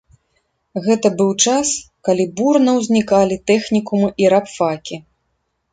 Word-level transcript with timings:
Гэта 0.85 1.11
быў 1.19 1.29
час, 1.45 1.67
калі 2.09 2.25
бурна 2.41 2.71
ўзнікалі 2.81 3.35
тэхнікумы 3.53 4.09
і 4.25 4.35
рабфакі. 4.35 4.95